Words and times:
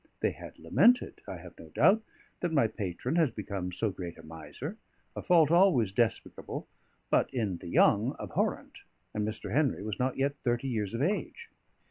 They 0.21 0.31
had 0.31 0.57
lamented, 0.57 1.21
I 1.27 1.37
have 1.37 1.59
no 1.59 1.69
doubt, 1.69 2.01
that 2.39 2.51
my 2.51 2.65
patron 2.67 3.17
had 3.17 3.35
become 3.35 3.71
so 3.71 3.91
great 3.91 4.17
a 4.17 4.23
miser 4.23 4.77
a 5.15 5.21
fault 5.21 5.51
always 5.51 5.91
despicable, 5.91 6.67
but 7.11 7.31
in 7.31 7.57
the 7.57 7.69
young 7.69 8.15
abhorrent, 8.19 8.79
and 9.13 9.27
Mr. 9.27 9.53
Henry 9.53 9.83
was 9.83 9.99
not 9.99 10.17
yet 10.17 10.39
thirty 10.41 10.67
years 10.67 10.95
of 10.95 11.03
age. 11.03 11.51